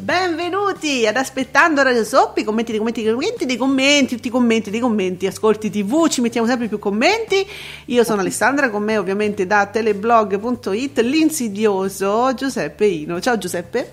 [0.00, 4.70] Benvenuti ad Aspettando Radio Soppi, commenti, dei commenti, dei commenti, dei commenti, tutti i commenti,
[4.70, 7.44] dei commenti, ascolti tv, ci mettiamo sempre più commenti.
[7.86, 13.20] Io sono Alessandra, con me ovviamente da teleblog.it l'insidioso Giuseppe Ino.
[13.20, 13.92] Ciao Giuseppe.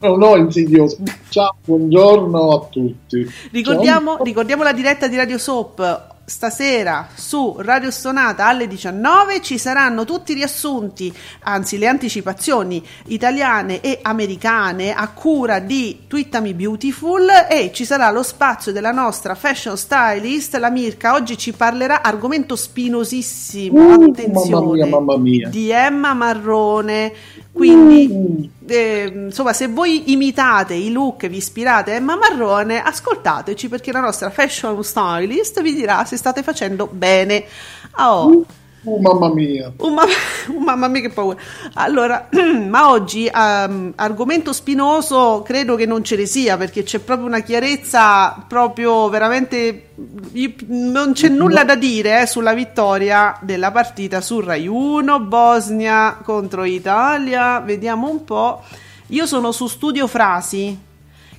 [0.00, 0.98] No, no, insidioso.
[1.28, 3.32] Ciao, buongiorno a tutti.
[3.52, 10.04] Ricordiamo, ricordiamo la diretta di Radio Soap stasera su Radio Stonata alle 19 ci saranno
[10.04, 17.70] tutti i riassunti, anzi le anticipazioni italiane e americane a cura di Twittami Beautiful e
[17.72, 21.14] ci sarà lo spazio della nostra fashion stylist, la Mirka.
[21.14, 25.48] Oggi ci parlerà argomento spinosissimo, uh, attenzione, mamma mia, mamma mia.
[25.48, 27.12] di Emma Marrone.
[27.54, 33.92] Quindi, eh, insomma, se voi imitate i look, vi ispirate a Emma Marrone, ascoltateci perché
[33.92, 37.44] la nostra fashion stylist vi dirà se state facendo bene.
[37.98, 38.44] Oh.
[38.84, 39.72] Oh, mamma mia.
[39.78, 40.04] Oh, ma-
[40.54, 41.38] oh, mamma mia che paura.
[41.74, 42.28] Allora,
[42.68, 47.40] ma oggi um, argomento spinoso credo che non ce ne sia perché c'è proprio una
[47.40, 49.90] chiarezza proprio veramente
[50.66, 56.64] non c'è nulla da dire eh, sulla vittoria della partita su Rai 1 Bosnia contro
[56.64, 57.60] Italia.
[57.60, 58.62] Vediamo un po'.
[59.08, 60.76] Io sono su Studio Frasi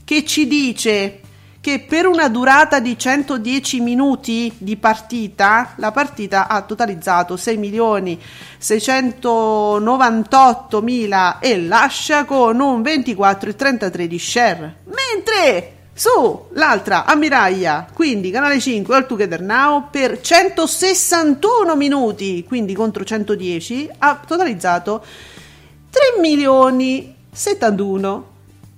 [0.03, 1.19] che ci dice
[1.65, 8.21] che per una durata di 110 minuti di partita, la partita ha totalizzato 6 milioni
[8.59, 14.75] 698 mila e lascia con un 24,33 di share.
[14.83, 23.03] Mentre su l'altra ammiraglia, quindi canale 5 All Together Now per 161 minuti, quindi contro
[23.03, 25.03] 110, ha totalizzato
[25.89, 28.33] 3 milioni 71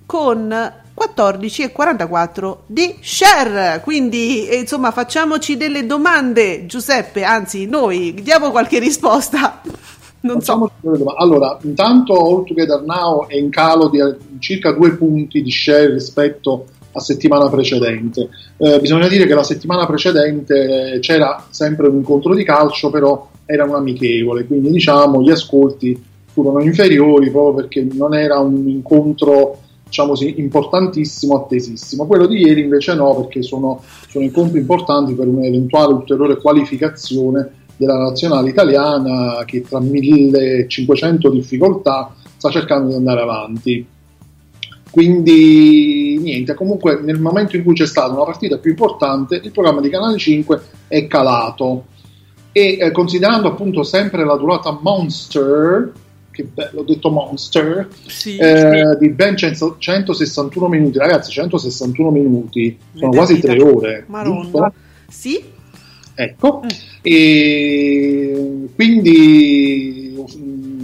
[0.06, 3.80] con 14 e 44 di share.
[3.84, 9.62] Quindi, insomma, facciamoci delle domande, Giuseppe, anzi, noi diamo qualche risposta.
[10.20, 10.68] Non so.
[11.16, 14.00] Allora, intanto All Together Now è in calo di
[14.40, 18.28] circa due punti di share rispetto a settimana precedente.
[18.56, 23.62] Eh, bisogna dire che la settimana precedente c'era sempre un incontro di calcio, però era
[23.62, 26.02] un amichevole, quindi diciamo gli ascolti
[26.32, 32.06] furono inferiori proprio perché non era un incontro diciamo così, importantissimo, attesissimo.
[32.06, 37.96] Quello di ieri invece no, perché sono, sono incontri importanti per un'eventuale ulteriore qualificazione della
[37.96, 43.86] nazionale italiana che tra 1500 difficoltà sta cercando di andare avanti.
[44.90, 49.80] Quindi niente, comunque nel momento in cui c'è stata una partita più importante, il programma
[49.80, 51.84] di Canale 5 è calato
[52.52, 55.92] e eh, considerando appunto sempre la durata Monster,
[56.38, 58.98] che bello, ho detto Monster, sì, eh, sì.
[59.00, 60.98] di ben 100, 161 minuti.
[60.98, 64.04] Ragazzi, 161 minuti sono quasi tre ore.
[64.06, 64.72] Maronna.
[65.08, 65.42] Sì.
[66.14, 66.68] Ecco, mm.
[67.02, 70.16] e quindi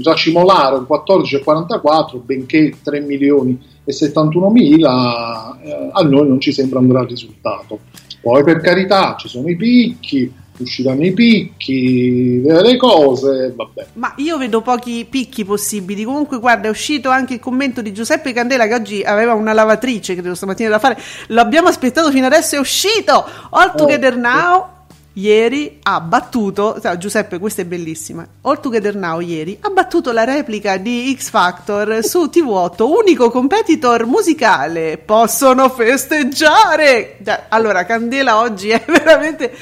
[0.03, 6.81] racimolare un 14,44 benché 3 milioni e 71 mila eh, a noi non ci sembra
[6.81, 7.79] un gran risultato.
[8.21, 13.87] Poi per carità ci sono i picchi, usciranno i picchi, le cose, vabbè.
[13.95, 16.05] Ma io vedo pochi picchi possibili.
[16.05, 20.15] Comunque, guarda, è uscito anche il commento di Giuseppe Candela che oggi aveva una lavatrice,
[20.15, 20.99] credo stamattina da fare.
[21.29, 23.25] L'abbiamo aspettato fino adesso, è uscito!
[23.51, 24.73] All oh, Together Now.
[25.17, 28.27] Ieri ha battuto, cioè, Giuseppe, questa è bellissima.
[28.41, 34.07] All Together Now ieri ha battuto la replica di X Factor su TV8, unico competitor
[34.07, 34.99] musicale.
[34.99, 37.19] Possono festeggiare!
[37.51, 39.55] Allora, Candela oggi è veramente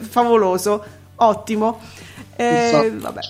[0.00, 0.84] favoloso,
[1.16, 1.80] ottimo.
[2.36, 3.20] Eh, vabbè.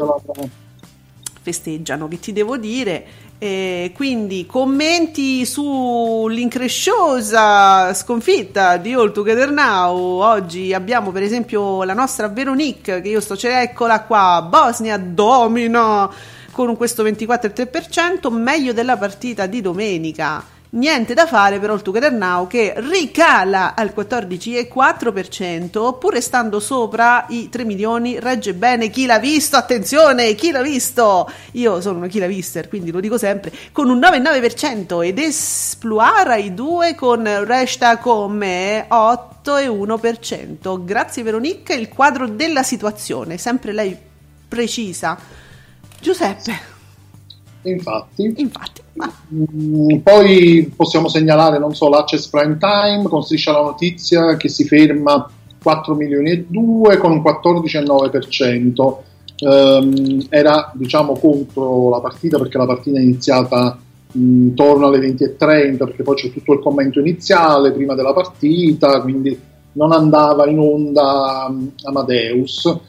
[1.42, 3.28] Festeggiano, che ti devo dire?
[3.42, 10.20] Eh, quindi commenti sull'incresciosa sconfitta di All Together Now.
[10.20, 16.06] Oggi abbiamo per esempio la nostra Veronique, che io sto, cioè, eccola qua, Bosnia domina
[16.50, 22.46] con questo 24,3%, meglio della partita di domenica Niente da fare per All Together Now
[22.46, 29.56] che ricala al 14,4% pur restando sopra i 3 milioni regge bene chi l'ha visto,
[29.56, 31.28] attenzione chi l'ha visto.
[31.52, 36.36] Io sono una chi l'ha vister quindi lo dico sempre con un 9,9% ed esploara
[36.36, 43.98] i due con resta come 8,1% grazie Veronica il quadro della situazione sempre lei
[44.46, 45.18] precisa.
[45.98, 46.78] Giuseppe
[47.62, 48.34] Infatti.
[48.36, 48.80] Infatti.
[49.34, 54.66] Mm, poi possiamo segnalare, non so, l'Access Prime Time con striscia la notizia che si
[54.66, 55.28] ferma
[55.62, 59.08] 4 milioni e 2 con un 14,9%.
[59.42, 63.78] Um, era diciamo contro la partita perché la partita è iniziata
[64.12, 69.38] intorno alle 20.30 perché poi c'è tutto il commento iniziale prima della partita quindi
[69.72, 72.80] non andava in onda um, Amadeus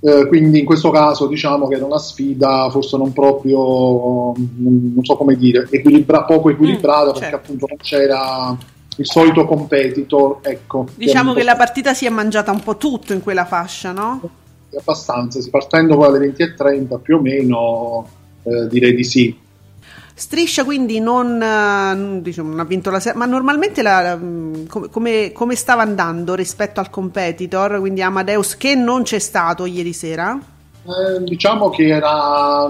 [0.00, 5.16] Eh, quindi in questo caso diciamo che era una sfida forse non proprio, non so
[5.16, 7.36] come dire, equilibra- poco equilibrata mm, perché certo.
[7.36, 8.56] appunto non c'era
[8.98, 10.38] il solito competitor.
[10.42, 14.20] Ecco, diciamo che la partita si è mangiata un po' tutto in quella fascia, no?
[14.78, 18.08] Abbastanza, partendo poi alle 20.30 più o meno,
[18.42, 19.44] eh, direi di sì.
[20.18, 24.18] Striscia quindi non, eh, diciamo, non ha vinto la serie, ma normalmente la,
[24.66, 30.40] come, come, stava andando rispetto al competitor, quindi Amadeus che non c'è stato ieri sera?
[30.84, 32.66] Eh, diciamo che era,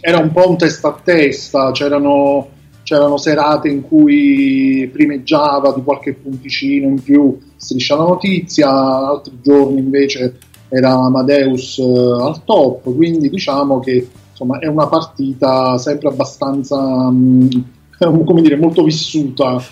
[0.00, 2.48] era, un po' un testa a testa, c'erano,
[2.84, 9.80] c'erano serate in cui primeggiava di qualche punticino in più Striscia la notizia, altri giorni
[9.80, 10.38] invece
[10.68, 17.48] era Amadeus eh, al top, quindi diciamo che insomma, è una partita sempre abbastanza, um,
[18.24, 19.62] come dire, molto vissuta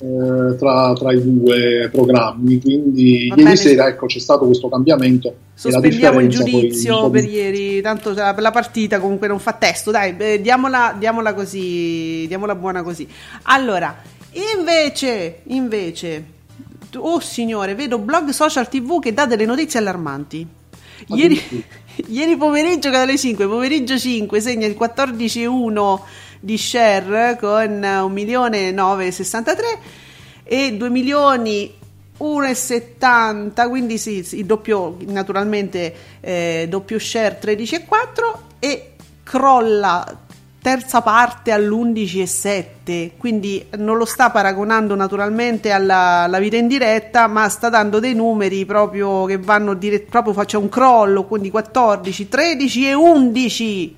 [0.00, 2.60] eh, tra, tra, i due programmi.
[2.60, 3.56] Quindi Va ieri bene.
[3.56, 5.34] sera ecco, c'è stato questo cambiamento.
[5.54, 10.14] Sospendiamo il giudizio poi, per ieri, tanto la, la, partita comunque non fa testo, dai,
[10.16, 13.08] eh, diamola, diamola così, diamola buona così.
[13.42, 13.96] Allora,
[14.56, 16.24] invece, invece,
[16.96, 20.46] oh signore, vedo blog social tv che dà delle notizie allarmanti.
[21.06, 21.40] Ieri,
[22.08, 26.00] ieri pomeriggio, alle 5, pomeriggio 5, segna il 14,1
[26.40, 29.56] di share con 1.963
[30.44, 31.74] e 2 milioni
[32.18, 37.86] 1,70 quindi sì, il doppio naturalmente eh, doppio share 13,4
[38.58, 38.92] e
[39.22, 40.26] crolla
[40.60, 47.48] terza parte all'11,7 quindi non lo sta paragonando naturalmente alla, alla, vita in diretta ma
[47.48, 52.86] sta dando dei numeri proprio che vanno dirett- proprio faccia un crollo quindi 14, 13
[52.88, 53.96] e 11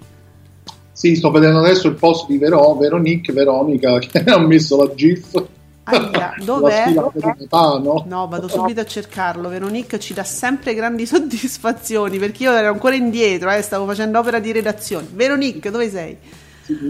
[0.93, 5.43] sì, sto vedendo adesso il post di Vero, Veronique, Veronica che ha messo la GIF
[5.85, 6.95] Aia, dov'è?
[7.39, 8.05] Metano.
[8.07, 9.49] No, vado subito a cercarlo.
[9.49, 14.39] Veronique ci dà sempre grandi soddisfazioni perché io ero ancora indietro, eh, stavo facendo opera
[14.39, 15.09] di redazione.
[15.13, 16.17] Veronique, dove sei?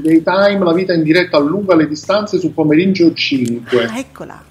[0.03, 3.85] Daytime, la vita in diretta allunga le distanze su pomeriggio 5.
[3.85, 4.43] Ah, eccola.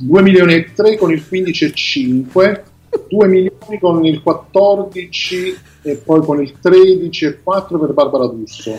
[0.00, 2.60] 2 milioni e 3 con il 15,5,
[3.08, 8.78] 2 milioni con il 14 e poi con il 13,4 per Barbara D'Urso.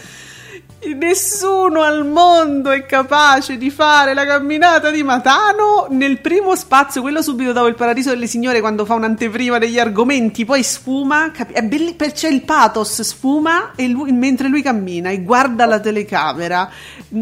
[0.80, 7.24] Nessuno al mondo è capace di fare la camminata di Matano nel primo spazio, quello
[7.24, 11.64] subito dopo il Paradiso delle Signore, quando fa un'anteprima degli argomenti, poi sfuma, capi- è
[11.64, 16.70] belli- c'è il pathos, sfuma lui, mentre lui cammina e guarda la telecamera.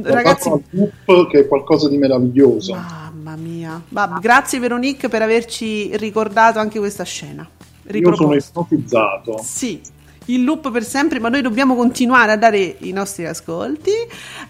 [0.02, 0.52] Ragazzi,
[1.32, 2.74] che è qualcosa di meraviglioso.
[2.74, 3.82] Mamma mia.
[3.88, 7.48] Va, grazie Veronique per averci ricordato anche questa scena.
[7.84, 8.34] Riproposto.
[8.34, 9.42] Io sono ipnotizzato.
[9.44, 9.82] Sì,
[10.26, 13.92] in loop per sempre, ma noi dobbiamo continuare a dare i nostri ascolti.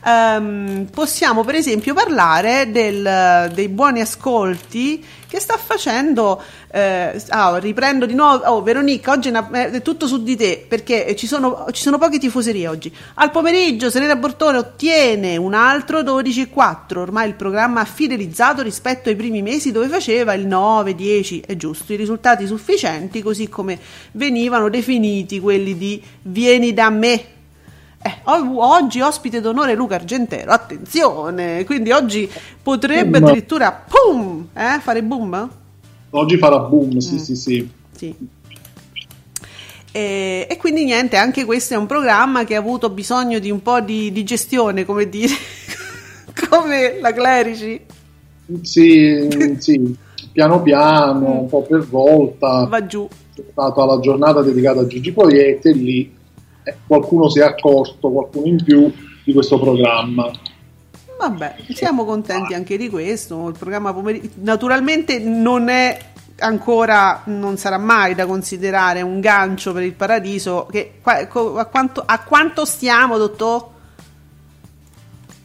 [0.06, 5.04] Um, possiamo, per esempio, parlare del, dei buoni ascolti
[5.36, 6.42] che sta facendo?
[6.72, 8.46] Eh, ah, riprendo di nuovo.
[8.46, 12.70] Oh Veronica oggi è tutto su di te perché ci sono, ci sono poche tifoserie
[12.70, 12.94] oggi.
[13.16, 19.18] Al pomeriggio Serena Bortone ottiene un altro 12,4 ormai il programma ha fidelizzato rispetto ai
[19.18, 23.78] primi mesi dove faceva il 9, 10 è giusto i risultati sufficienti così come
[24.14, 27.34] venivano definiti quelli di vieni da me
[28.06, 32.30] eh, oggi ospite d'onore Luca Argentero, attenzione, quindi oggi
[32.62, 35.50] potrebbe addirittura pum, eh, fare boom?
[36.12, 37.18] Oggi farà boom, sì, mm.
[37.18, 37.70] sì, sì.
[37.96, 38.16] sì.
[39.92, 43.64] E, e, quindi niente, anche questo è un programma che ha avuto bisogno di un
[43.64, 45.34] po' di, di gestione, come dire,
[46.48, 47.82] come la Clerici.
[48.62, 49.98] Sì, sì,
[50.32, 52.66] piano piano, un po' per volta.
[52.66, 53.08] Va giù.
[53.34, 56.24] È stata la giornata dedicata a Gigi Proietti e lì
[56.88, 58.92] qualcuno si è accorto, qualcuno in più
[59.24, 60.32] di questo programma.
[61.18, 63.48] Vabbè, siamo contenti anche di questo.
[63.50, 65.98] Il programma pomeriggio naturalmente non è
[66.40, 70.68] ancora, non sarà mai da considerare un gancio per il paradiso.
[70.70, 73.74] Che, a, quanto, a quanto stiamo, dottor?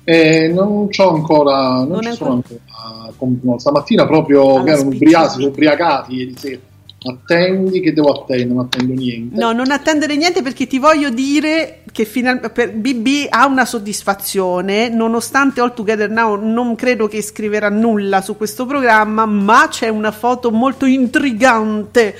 [0.02, 2.60] Eh, non c'ho ancora, non, non ci sono ancora.
[3.18, 3.58] ancora.
[3.58, 6.68] Stamattina proprio erano ubriacati ieri sera
[7.02, 9.34] Attendi che devo attendere, non attendo niente.
[9.34, 14.90] No, non attendere niente perché ti voglio dire che final, per BB ha una soddisfazione,
[14.90, 20.10] nonostante All Together Now non credo che scriverà nulla su questo programma, ma c'è una
[20.10, 22.14] foto molto intrigante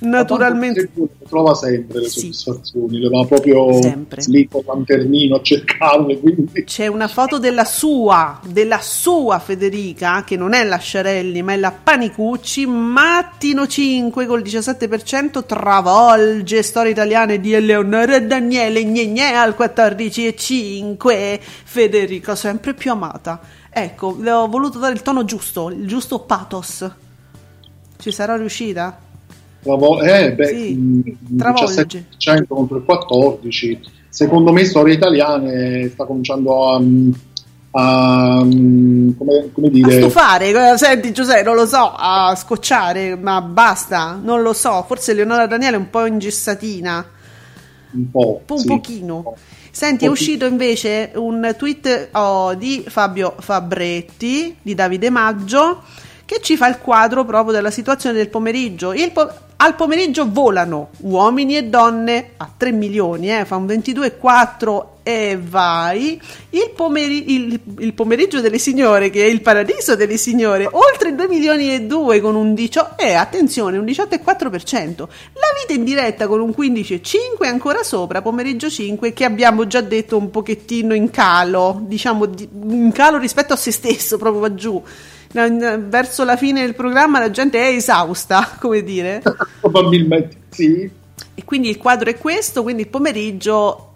[0.00, 0.88] naturalmente
[1.28, 2.32] trova sempre le sì.
[2.32, 4.22] soddisfazioni le va proprio sempre.
[4.28, 6.64] lì con lanternino a cercarle quindi.
[6.64, 11.56] c'è una foto della sua della sua Federica che non è la Sciarelli ma è
[11.56, 19.56] la Panicucci Mattino 5 col 17% travolge storie italiane di Eleonora e Daniele Gnegne al
[19.58, 23.40] 14,5 Federica sempre più amata
[23.70, 26.88] ecco le ho voluto dare il tono giusto il giusto pathos
[27.98, 29.06] ci sarò riuscita?
[29.68, 33.78] Travol- eh, beh, sì, mh, 17% contro il 14%.
[34.08, 36.80] Secondo me Storie Italiane sta cominciando a,
[37.70, 44.18] a come, come dire a stufare senti Giuseppe non lo so a scocciare ma basta
[44.20, 47.06] non lo so forse Leonora Daniele è un po' ingessatina
[47.92, 49.36] un po' un, sì, pochino un po'.
[49.70, 55.84] Senti, è uscito invece un tweet oh, di Fabio Fabretti, di Davide Maggio,
[56.24, 58.92] che ci fa il quadro proprio della situazione del pomeriggio.
[59.12, 65.36] Po- al pomeriggio volano uomini e donne a 3 milioni, eh, fa un 22,4 e
[65.40, 66.20] vai.
[66.50, 71.26] Il, pomeri- il, il, pomeriggio delle signore, che è il paradiso delle signore, oltre 2
[71.26, 74.96] milioni e 2 con un 18, eh, attenzione, un 18,4%.
[75.32, 80.16] La vita in diretta con un 15,5 ancora sopra, pomeriggio 5, che abbiamo già detto
[80.16, 82.30] un pochettino in calo, diciamo
[82.68, 84.80] in calo rispetto a se stesso, proprio va giù
[85.32, 89.22] verso la fine del programma la gente è esausta, come dire.
[89.60, 90.90] Probabilmente sì.
[91.34, 93.92] E quindi il quadro è questo, quindi il pomeriggio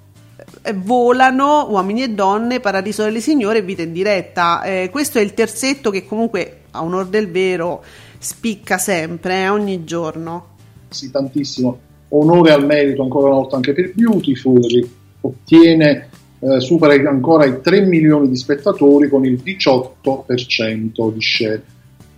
[0.62, 4.62] eh, volano uomini e donne, Paradiso delle Signore, vita in diretta.
[4.62, 7.82] Eh, questo è il terzetto che comunque, a onor del vero,
[8.18, 10.50] spicca sempre, eh, ogni giorno.
[10.88, 11.78] Sì, tantissimo.
[12.08, 14.88] Onore al merito ancora una volta anche per Beautiful, che
[15.22, 16.10] ottiene
[16.42, 21.62] eh, supera ancora i 3 milioni di spettatori con il 18% di share.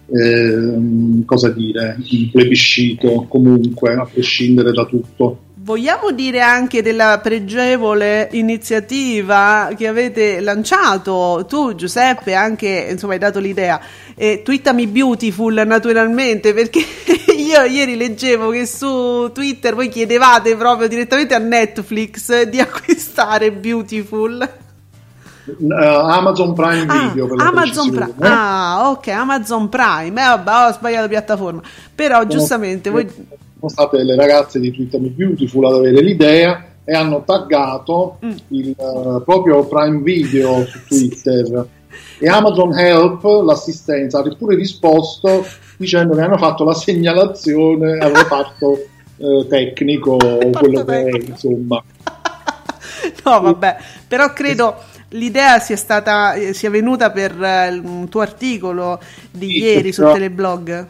[0.07, 5.39] Eh, cosa dire, un plebiscito comunque, a prescindere da tutto.
[5.57, 13.41] Vogliamo dire anche della pregevole iniziativa che avete lanciato tu Giuseppe, anche insomma hai dato
[13.41, 13.81] l'idea,
[14.15, 16.81] e Twittami Beautiful naturalmente perché
[17.43, 24.49] io ieri leggevo che su Twitter voi chiedevate proprio direttamente a Netflix di acquistare Beautiful.
[25.45, 28.15] Uh, Amazon Prime ah, Video per Amazon Prime.
[28.19, 28.27] Eh?
[28.27, 30.09] Ah, ok, Amazon Prime.
[30.09, 31.61] Eh, vabbè, ho sbagliato piattaforma.
[31.95, 36.65] Però Come giustamente voi sono state le ragazze di Twitter Me Beautiful ad avere l'idea
[36.85, 38.31] e hanno taggato mm.
[38.49, 41.67] il uh, proprio Prime Video su Twitter
[42.19, 45.45] e Amazon Help, l'assistenza, ha pure risposto
[45.77, 48.87] dicendo che hanno fatto la segnalazione al reparto
[49.17, 51.83] eh, tecnico o quello che è, insomma.
[53.25, 53.77] no, vabbè,
[54.09, 54.77] però credo
[55.11, 60.89] l'idea sia stata sia venuta per uh, un tuo articolo di sì, ieri su Teleblog.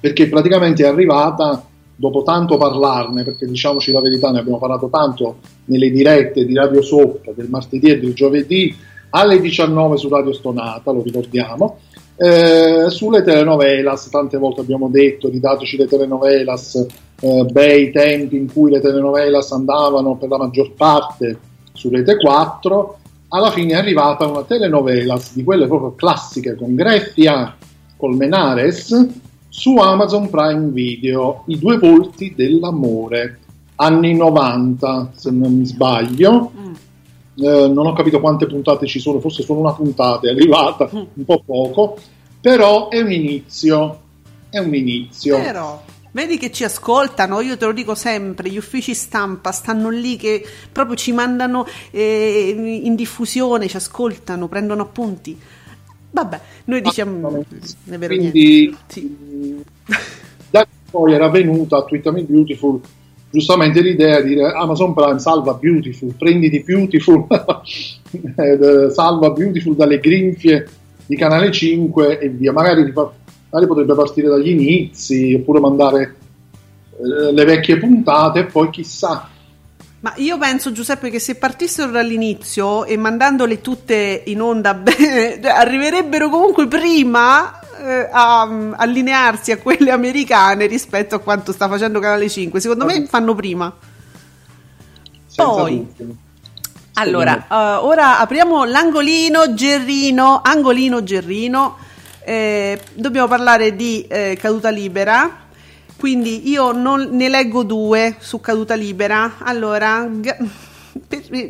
[0.00, 1.64] Perché praticamente è arrivata
[1.94, 6.80] dopo tanto parlarne, perché diciamoci la verità, ne abbiamo parlato tanto nelle dirette di Radio
[6.80, 8.76] Soap del martedì e del giovedì
[9.10, 11.78] alle 19 su Radio Stonata, lo ricordiamo,
[12.16, 16.86] eh, sulle telenovelas, tante volte abbiamo detto ridateci le telenovelas,
[17.20, 21.38] eh, bei tempi in cui le telenovelas andavano per la maggior parte
[21.72, 22.98] su Rete 4,
[23.28, 27.54] alla fine è arrivata una telenovelas di quelle proprio classiche con Greffia
[27.96, 29.06] Colmenares,
[29.48, 33.38] su Amazon Prime Video, I due volti dell'amore,
[33.76, 36.50] anni 90 se non mi sbaglio.
[36.56, 36.72] Mm.
[37.40, 41.02] Eh, non ho capito quante puntate ci sono, forse solo una puntata è arrivata, mm.
[41.14, 41.96] un po' poco,
[42.40, 44.00] però è un inizio,
[44.50, 45.36] è un inizio.
[45.36, 45.82] Vero.
[46.10, 50.44] Vedi che ci ascoltano, io te lo dico sempre, gli uffici stampa stanno lì che
[50.72, 55.38] proprio ci mandano eh, in diffusione, ci ascoltano, prendono appunti.
[56.10, 57.28] Vabbè, noi diciamo...
[57.28, 59.62] Ah, è vero Quindi, sì.
[60.50, 62.80] da poi era venuta a Twitter Beautiful
[63.30, 67.26] giustamente l'idea di dire Amazon Prime salva Beautiful, prenditi Beautiful,
[68.36, 70.68] eh, salva Beautiful dalle grinfie
[71.06, 72.52] di Canale 5 e via.
[72.52, 76.14] Magari, magari potrebbe partire dagli inizi oppure mandare
[76.92, 79.28] eh, le vecchie puntate e poi chissà
[80.00, 86.28] ma io penso, Giuseppe, che se partissero dall'inizio e mandandole tutte in onda cioè, arriverebbero
[86.28, 92.28] comunque prima eh, a um, allinearsi a quelle americane rispetto a quanto sta facendo Canale
[92.28, 92.60] 5.
[92.60, 93.74] Secondo me fanno prima.
[95.26, 95.86] Senza Poi,
[96.94, 101.76] allora, uh, ora apriamo l'angolino Gerrino, angolino Gerrino.
[102.24, 105.46] Eh, dobbiamo parlare di eh, caduta libera
[105.98, 109.38] quindi io non, ne leggo due su caduta libera.
[109.38, 110.36] Allora, g-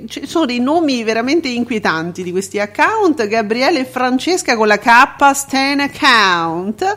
[0.07, 3.27] ci sono dei nomi veramente inquietanti di questi account.
[3.27, 6.97] Gabriele e Francesca con la K, Stan Account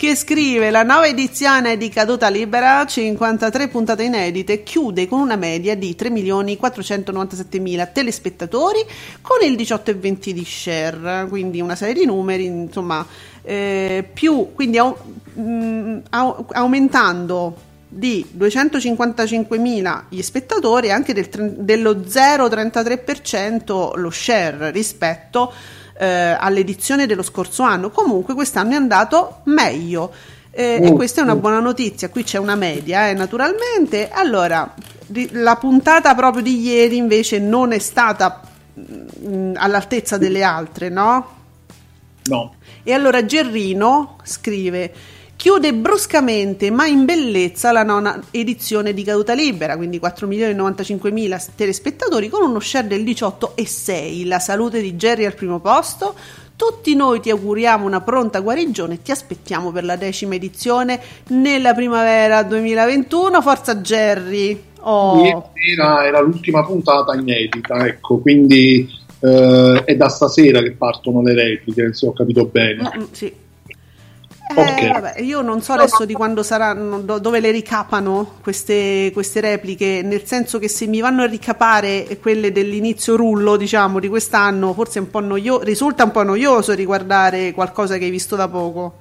[0.00, 5.76] che scrive la nuova edizione di Caduta Libera, 53 puntate inedite, chiude con una media
[5.76, 8.82] di 3.497.000 telespettatori
[9.20, 13.06] con il 18,20 di share, quindi una serie di numeri, insomma,
[13.42, 14.96] eh, più, quindi au,
[15.34, 21.28] mh, mm, au, aumentando di 255.000 gli spettatori e anche del,
[21.58, 25.52] dello 0,33% lo share rispetto
[25.98, 27.90] eh, all'edizione dello scorso anno.
[27.90, 30.12] Comunque quest'anno è andato meglio.
[30.52, 32.08] Eh, e questa è una buona notizia.
[32.08, 34.08] Qui c'è una media, eh, naturalmente.
[34.08, 34.72] Allora,
[35.32, 38.40] la puntata proprio di ieri invece non è stata
[38.72, 38.82] mh,
[39.28, 41.38] mm, all'altezza delle altre, no?
[42.24, 42.54] No.
[42.82, 44.92] E allora Gerrino scrive
[45.40, 52.46] chiude bruscamente ma in bellezza la nona edizione di Caduta Libera, quindi 4.095.000 telespettatori con
[52.46, 54.26] uno share del 18,6.
[54.26, 56.14] La salute di Jerry al primo posto.
[56.54, 61.72] Tutti noi ti auguriamo una pronta guarigione e ti aspettiamo per la decima edizione nella
[61.72, 63.40] primavera 2021.
[63.40, 64.62] Forza Jerry!
[64.80, 65.52] Oh.
[65.54, 68.86] Era, era l'ultima puntata inedita, ecco, quindi
[69.20, 72.82] eh, è da stasera che partono le repliche, se ho capito bene.
[72.82, 73.48] No, sì.
[74.50, 74.88] Okay.
[74.88, 80.02] Eh, vabbè, io non so adesso di quando saranno, dove le ricapano queste, queste, repliche,
[80.02, 84.98] nel senso che se mi vanno a ricapare quelle dell'inizio rullo, diciamo, di quest'anno, forse
[84.98, 88.98] un po' noioso, risulta un po' noioso riguardare qualcosa che hai visto da poco.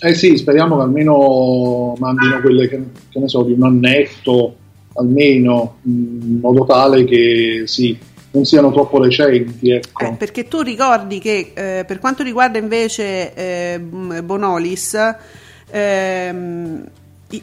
[0.00, 4.56] Eh sì, speriamo che almeno mandino quelle che, che ne so, di un annetto,
[4.94, 7.98] almeno, in modo tale che sì,
[8.30, 9.70] non siano troppo recenti.
[9.70, 10.04] Ecco.
[10.04, 15.14] Eh, perché tu ricordi che eh, per quanto riguarda invece eh, Bonolis,
[15.70, 16.90] ehm,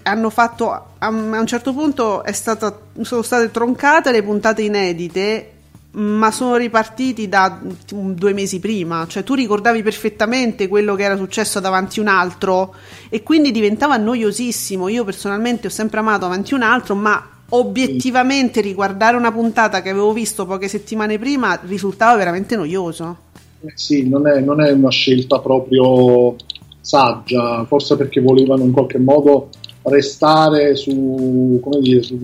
[0.03, 5.53] hanno fatto a un certo punto stata, sono state troncate le puntate inedite
[5.93, 11.59] ma sono ripartiti da due mesi prima, cioè tu ricordavi perfettamente quello che era successo
[11.59, 12.73] davanti un altro
[13.09, 14.87] e quindi diventava noiosissimo.
[14.87, 20.11] Io personalmente ho sempre amato avanti un altro, ma obiettivamente riguardare una puntata che avevo
[20.11, 23.17] visto poche settimane prima risultava veramente noioso.
[23.61, 26.35] Eh sì, non è, non è una scelta proprio
[26.81, 29.49] saggia, forse perché volevano in qualche modo
[29.83, 32.17] restare su, come dire, su,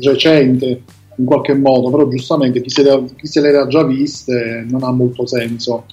[0.00, 0.82] recente
[1.16, 4.82] in qualche modo, però giustamente chi se, le, chi se le era già viste non
[4.82, 5.84] ha molto senso.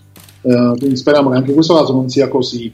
[0.42, 2.72] Uh, quindi speriamo che anche in questo caso non sia così.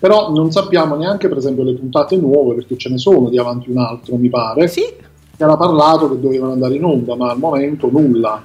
[0.00, 3.70] Però non sappiamo neanche, per esempio, le puntate nuove, perché ce ne sono di avanti
[3.70, 4.68] un altro, mi pare.
[4.68, 5.06] Sì
[5.44, 8.42] era parlato che dovevano andare in onda, ma al momento nulla.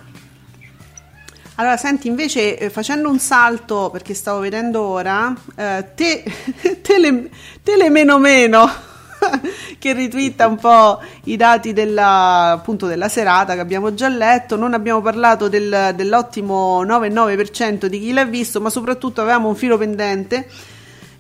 [1.56, 6.24] Allora, senti, invece eh, facendo un salto, perché stavo vedendo ora, eh, te,
[6.82, 7.30] tele,
[7.64, 8.68] tele meno meno,
[9.80, 14.74] che ritwitta un po' i dati della, appunto, della serata che abbiamo già letto, non
[14.74, 20.48] abbiamo parlato del, dell'ottimo 9,9% di chi l'ha visto, ma soprattutto avevamo un filo pendente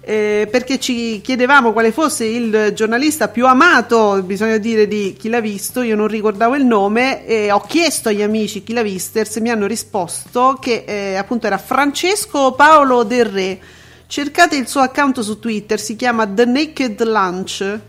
[0.06, 5.40] eh, perché ci chiedevamo quale fosse il giornalista più amato, bisogna dire di chi l'ha
[5.40, 9.28] visto, io non ricordavo il nome e ho chiesto agli amici chi l'ha visto e
[9.40, 13.60] mi hanno risposto che eh, appunto era Francesco Paolo Del Re.
[14.06, 17.80] Cercate il suo account su Twitter, si chiama The Naked Lunch.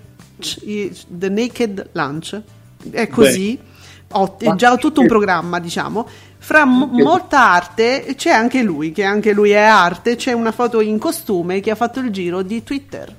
[1.09, 2.41] The Naked Lunch.
[2.91, 3.59] È così.
[3.59, 6.07] Beh, è già tutto un programma, diciamo
[6.45, 10.83] fra m- molta arte c'è anche lui, che anche lui è arte, c'è una foto
[10.83, 13.17] in costume che ha fatto il giro di Twitter.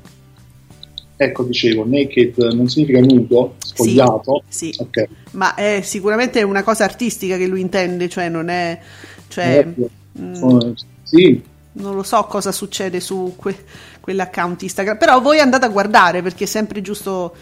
[1.17, 4.43] Ecco, dicevo, naked non significa nudo, spogliato.
[4.47, 4.79] Sì, sì.
[4.79, 5.07] Okay.
[5.31, 8.79] ma è sicuramente una cosa artistica che lui intende, cioè non è...
[9.27, 9.73] Cioè,
[10.11, 11.41] mh, sì.
[11.71, 13.65] Non lo so cosa succede su que-
[14.01, 17.35] quell'account Instagram, però voi andate a guardare perché è sempre giusto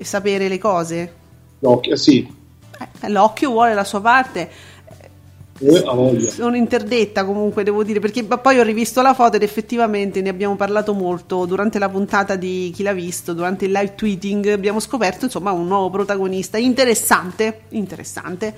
[0.00, 1.12] sapere le cose.
[1.58, 2.26] L'occhio, sì.
[3.00, 4.76] Eh, l'occhio vuole la sua parte
[5.60, 10.28] eh, sono interdetta comunque, devo dire, perché poi ho rivisto la foto ed effettivamente ne
[10.28, 14.78] abbiamo parlato molto durante la puntata di Chi l'ha visto, durante il live tweeting abbiamo
[14.78, 18.54] scoperto insomma un nuovo protagonista interessante, interessante.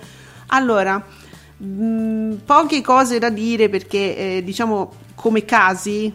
[0.49, 1.03] Allora,
[1.57, 6.13] mh, mm, poche cose da dire perché eh, diciamo come casi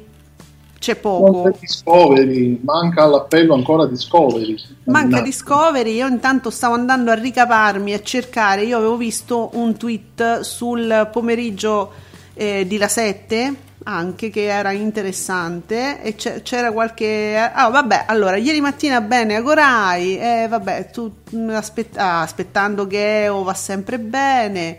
[0.85, 1.51] c'è poco.
[1.59, 4.55] Discovery, manca all'appello ancora Discovery.
[4.83, 10.41] Manca Discovery, io intanto stavo andando a ricaparmi, a cercare, io avevo visto un tweet
[10.41, 11.91] sul pomeriggio
[12.35, 18.59] eh, di La 7 anche che era interessante e c'era qualche ah vabbè allora ieri
[18.59, 24.77] mattina bene Agorai eh vabbè tu mm, aspett- ah, aspettando Geo va sempre bene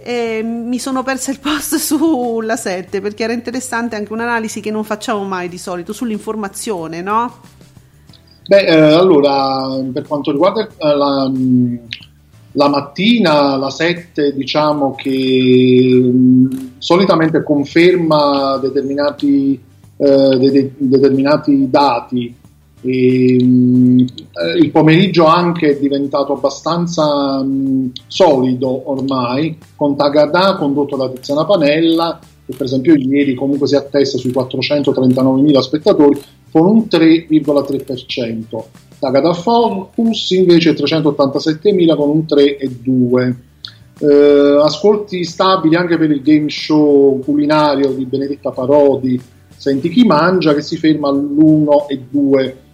[0.00, 4.84] e mi sono persa il post sulla 7 perché era interessante anche un'analisi che non
[4.84, 7.40] facciamo mai di solito sull'informazione, no?
[8.46, 11.30] Beh, eh, allora, per quanto riguarda eh, la,
[12.52, 16.46] la, mattina, la 7, diciamo che mh, mm,
[16.78, 19.60] solitamente conferma determinati,
[19.98, 22.34] eh, de- determinati dati
[22.80, 30.96] e, mh, eh, il pomeriggio anche è diventato abbastanza mh, solido ormai, con Tagada condotto
[30.96, 36.86] da Tiziana Panella, che per esempio ieri comunque si attesta sui 439.000 spettatori, con un
[36.90, 38.62] 3,3%.
[38.98, 43.34] Tagada Focus invece 387.000 con un 3,2%.
[44.00, 49.20] Eh, ascolti stabili anche per il game show culinario di Benedetta Parodi
[49.58, 52.67] Senti chi mangia che si ferma all'1,2%, eh, per cento.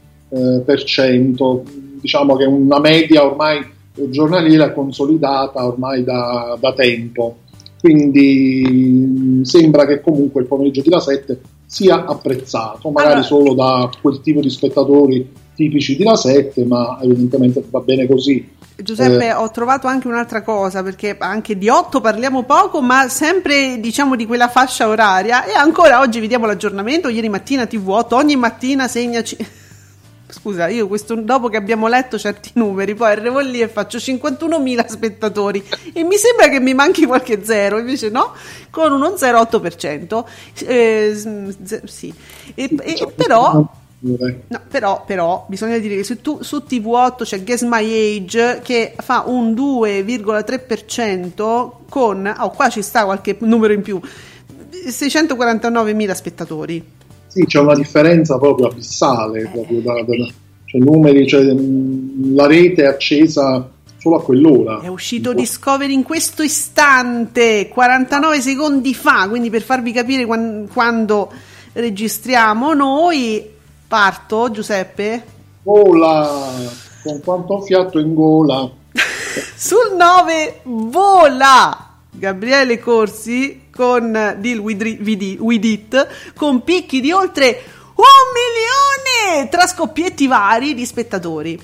[2.00, 3.72] Diciamo che è una media ormai
[4.10, 7.38] giornaliera consolidata ormai da, da tempo.
[7.80, 13.90] Quindi sembra che comunque il pomeriggio di La 7 sia apprezzato, magari allora, solo da
[14.00, 18.52] quel tipo di spettatori tipici di La 7, ma evidentemente va bene così.
[18.76, 23.78] Giuseppe, eh, ho trovato anche un'altra cosa, perché anche di 8 parliamo poco, ma sempre
[23.78, 25.44] diciamo di quella fascia oraria.
[25.44, 29.36] E ancora oggi vediamo l'aggiornamento, ieri mattina TV8, ogni mattina segnaci.
[30.26, 34.86] Scusa, io questo, dopo che abbiamo letto certi numeri, poi arrivo lì e faccio 51.000
[34.86, 38.32] spettatori e mi sembra che mi manchi qualche zero, invece no,
[38.70, 40.24] con uno 0,8%.
[40.66, 42.12] Eh, sì,
[42.54, 47.62] e, e, però No, però, però, bisogna dire che su, tu, su TV8 c'è Guess
[47.62, 53.98] My Age che fa un 2,3% con, oh qua ci sta qualche numero in più,
[54.70, 56.92] 649.000 spettatori.
[57.34, 60.14] Sì, c'è una differenza proprio abissale, proprio da, da,
[60.66, 63.68] cioè numeri, cioè, la rete è accesa
[63.98, 64.80] solo a quell'ora.
[64.80, 71.32] È uscito Discovery in questo istante, 49 secondi fa, quindi per farvi capire quando, quando
[71.72, 73.50] registriamo noi
[73.88, 75.24] Parto, Giuseppe?
[75.64, 76.52] Vola,
[77.02, 78.70] con quanto fiato in gola.
[79.56, 87.62] Sul 9 vola Gabriele Corsi con Deal with, It con picchi di oltre
[87.94, 91.60] un milione tra scoppietti vari di spettatori.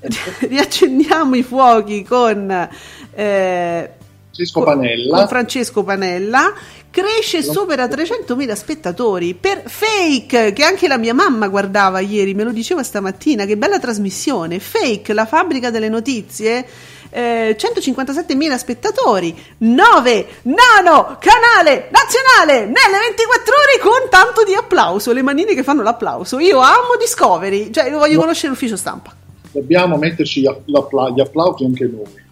[0.40, 2.68] Riaccendiamo i fuochi con
[3.14, 3.90] eh,
[4.32, 5.16] Francesco Panella.
[5.16, 6.52] Con Francesco Panella
[6.90, 12.50] cresce supera 300.000 spettatori per Fake che anche la mia mamma guardava ieri me lo
[12.50, 16.66] diceva stamattina che bella trasmissione Fake la fabbrica delle notizie
[17.10, 25.22] eh, 157.000 spettatori 9 nano canale nazionale nelle 24 ore con tanto di applauso le
[25.22, 28.20] manine che fanno l'applauso io amo Discovery cioè io voglio no.
[28.20, 29.14] conoscere l'ufficio stampa
[29.50, 32.28] dobbiamo metterci gli, appla- gli applausi anche noi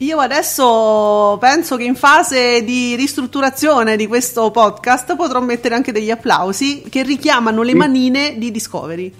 [0.00, 6.10] io adesso penso che in fase di ristrutturazione di questo podcast potrò mettere anche degli
[6.10, 9.10] applausi che richiamano le manine di Discovery.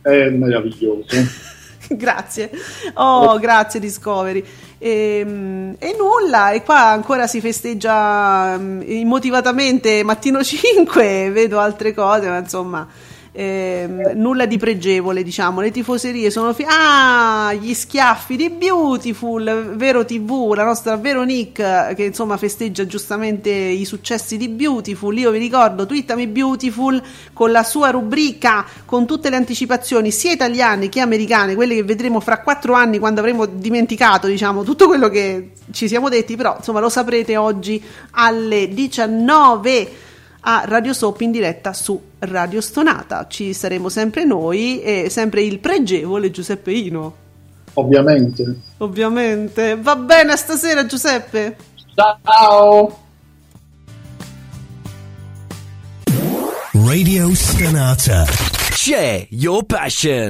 [0.00, 1.04] È meraviglioso.
[1.96, 2.50] grazie.
[2.94, 4.44] Oh, grazie Discovery.
[4.78, 11.94] E, ehm, e, nulla, e qua ancora si festeggia mm, immotivatamente mattino 5, vedo altre
[11.94, 12.86] cose, ma insomma
[13.34, 15.60] eh, nulla di pregevole, diciamo.
[15.60, 16.52] Le tifoserie sono.
[16.52, 23.50] Fi- ah, gli schiaffi di Beautiful, Vero TV, la nostra Veronique che insomma festeggia giustamente
[23.50, 25.16] i successi di Beautiful.
[25.16, 30.90] Io vi ricordo, twittami Beautiful con la sua rubrica con tutte le anticipazioni, sia italiane
[30.90, 35.52] che americane, quelle che vedremo fra quattro anni quando avremo dimenticato, diciamo, tutto quello che
[35.70, 40.10] ci siamo detti, però insomma lo saprete oggi alle 19
[40.44, 43.26] a Radio Soap in diretta su Radio Stonata.
[43.28, 47.14] Ci saremo sempre noi e sempre il pregevole Giuseppe Ino.
[47.74, 48.56] Ovviamente.
[48.78, 49.76] Ovviamente.
[49.80, 51.56] Va bene stasera Giuseppe.
[51.94, 52.98] Ciao.
[56.72, 58.24] Radio Stonata.
[58.72, 60.20] Share your passion.